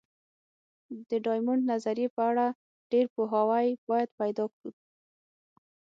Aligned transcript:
د 1.09 1.11
ډایمونډ 1.25 1.61
نظریې 1.71 2.07
په 2.15 2.21
اړه 2.29 2.45
ډېر 2.91 3.05
پوهاوی 3.15 3.67
باید 3.89 4.09
پیدا 4.19 4.45
کړو. 4.55 4.71